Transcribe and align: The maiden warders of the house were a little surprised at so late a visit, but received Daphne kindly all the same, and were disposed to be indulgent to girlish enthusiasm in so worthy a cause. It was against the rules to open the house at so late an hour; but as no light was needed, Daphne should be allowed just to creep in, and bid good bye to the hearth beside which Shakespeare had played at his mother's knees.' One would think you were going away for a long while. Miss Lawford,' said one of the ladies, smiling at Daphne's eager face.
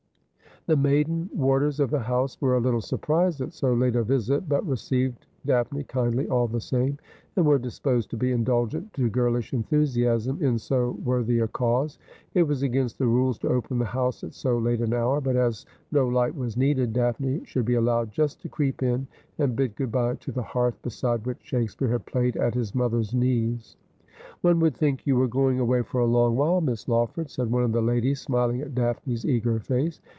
The 0.67 0.77
maiden 0.77 1.27
warders 1.33 1.79
of 1.79 1.89
the 1.89 2.01
house 2.01 2.39
were 2.39 2.53
a 2.55 2.59
little 2.59 2.81
surprised 2.81 3.41
at 3.41 3.51
so 3.51 3.73
late 3.73 3.95
a 3.95 4.03
visit, 4.03 4.47
but 4.47 4.63
received 4.67 5.25
Daphne 5.43 5.83
kindly 5.85 6.29
all 6.29 6.47
the 6.47 6.61
same, 6.61 6.99
and 7.35 7.47
were 7.47 7.57
disposed 7.57 8.11
to 8.11 8.17
be 8.17 8.31
indulgent 8.31 8.93
to 8.93 9.09
girlish 9.09 9.53
enthusiasm 9.53 10.37
in 10.39 10.59
so 10.59 10.99
worthy 11.03 11.39
a 11.39 11.47
cause. 11.47 11.97
It 12.35 12.43
was 12.43 12.61
against 12.61 12.99
the 12.99 13.07
rules 13.07 13.39
to 13.39 13.49
open 13.49 13.79
the 13.79 13.85
house 13.85 14.23
at 14.23 14.35
so 14.35 14.59
late 14.59 14.81
an 14.81 14.93
hour; 14.93 15.19
but 15.19 15.35
as 15.35 15.65
no 15.91 16.07
light 16.07 16.35
was 16.35 16.55
needed, 16.55 16.93
Daphne 16.93 17.41
should 17.43 17.65
be 17.65 17.73
allowed 17.73 18.11
just 18.11 18.39
to 18.41 18.47
creep 18.49 18.83
in, 18.83 19.07
and 19.39 19.55
bid 19.55 19.75
good 19.75 19.91
bye 19.91 20.13
to 20.19 20.31
the 20.31 20.43
hearth 20.43 20.79
beside 20.83 21.25
which 21.25 21.39
Shakespeare 21.41 21.87
had 21.87 22.05
played 22.05 22.37
at 22.37 22.53
his 22.53 22.75
mother's 22.75 23.15
knees.' 23.15 23.77
One 24.41 24.59
would 24.59 24.75
think 24.77 25.07
you 25.07 25.15
were 25.15 25.27
going 25.27 25.57
away 25.59 25.81
for 25.81 26.01
a 26.01 26.05
long 26.05 26.35
while. 26.35 26.61
Miss 26.61 26.87
Lawford,' 26.87 27.31
said 27.31 27.49
one 27.49 27.63
of 27.63 27.71
the 27.71 27.81
ladies, 27.81 28.21
smiling 28.21 28.61
at 28.61 28.75
Daphne's 28.75 29.25
eager 29.25 29.59
face. 29.59 29.99